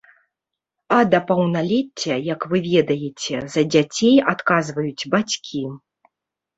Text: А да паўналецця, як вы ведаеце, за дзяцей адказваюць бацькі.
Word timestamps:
А 0.95 0.97
да 1.11 1.19
паўналецця, 1.31 2.15
як 2.33 2.49
вы 2.55 2.63
ведаеце, 2.73 3.35
за 3.59 3.67
дзяцей 3.71 4.15
адказваюць 4.35 4.99
бацькі. 5.17 5.63